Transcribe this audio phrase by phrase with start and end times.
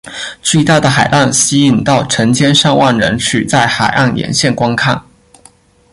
[0.41, 4.99] 巨大的海浪吸引到成千上万人取在海岸沿线观看。